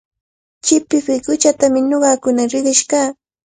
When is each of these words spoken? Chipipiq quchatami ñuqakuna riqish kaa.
Chipipiq 0.65 1.21
quchatami 1.25 1.79
ñuqakuna 1.89 2.43
riqish 2.51 2.83
kaa. 2.91 3.09